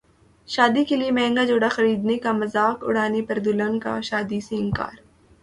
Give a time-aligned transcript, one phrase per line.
[0.49, 4.95] شادی کیلئے مہنگا جوڑا خریدنے کا مذاق اڑانے پر دلہن کا شادی سے انکار